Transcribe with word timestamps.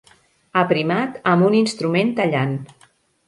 Aprimat 0.61 1.19
amb 1.33 1.45
un 1.49 1.57
instrument 1.59 2.11
tallant. 2.21 2.57